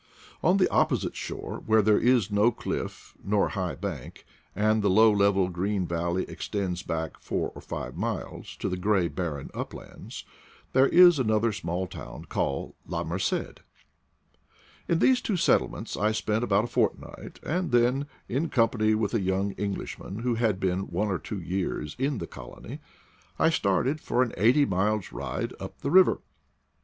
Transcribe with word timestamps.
On 0.41 0.57
the 0.57 0.67
opposite 0.71 1.15
shore, 1.15 1.61
where 1.63 1.83
there 1.83 1.99
is 1.99 2.31
no 2.31 2.49
cliff 2.49 3.13
nor 3.23 3.49
high 3.49 3.75
bank, 3.75 4.25
and 4.55 4.81
the 4.81 4.89
low 4.89 5.11
level 5.11 5.47
green 5.47 5.85
valley 5.85 6.23
extends 6.27 6.81
back 6.81 7.19
four 7.19 7.51
or 7.53 7.61
five 7.61 7.95
miles 7.95 8.55
to 8.55 8.67
the 8.67 8.77
gray 8.77 9.07
barren 9.07 9.51
uplands, 9.53 10.25
there 10.73 10.87
is 10.87 11.19
another 11.19 11.51
small 11.51 11.85
town 11.85 12.25
called 12.25 12.73
L 12.91 13.01
a 13.01 13.05
Merce 13.05 13.29
d, 13.29 13.61
In 14.87 14.97
these 14.97 15.21
two 15.21 15.37
settlements 15.37 15.95
I 15.95 16.13
spent 16.13 16.43
about 16.43 16.63
a 16.63 16.67
fortnight, 16.67 17.39
and 17.43 17.69
then, 17.69 18.07
in 18.27 18.49
company 18.49 18.95
with 18.95 19.13
a 19.13 19.21
young 19.21 19.51
Englishman, 19.51 20.17
who 20.21 20.33
had 20.33 20.59
been 20.59 20.87
one 20.87 21.09
or 21.09 21.19
two 21.19 21.39
years 21.39 21.95
in 21.99 22.17
the 22.17 22.25
colony, 22.25 22.79
I 23.37 23.51
started 23.51 24.01
for 24.01 24.23
an 24.23 24.33
eighty 24.35 24.65
miles 24.65 25.11
9 25.11 25.19
ride 25.19 25.53
up 25.59 25.79
the 25.81 25.91
river. 25.91 26.21